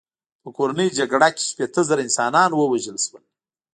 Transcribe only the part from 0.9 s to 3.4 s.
جګړه کې شپېته زره انسانان ووژل شول.